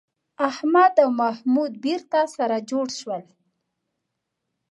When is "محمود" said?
1.21-1.71